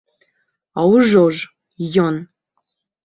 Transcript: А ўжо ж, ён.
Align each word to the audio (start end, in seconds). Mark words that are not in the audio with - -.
А 0.79 0.85
ўжо 0.93 1.23
ж, 1.41 1.53
ён. 2.07 2.15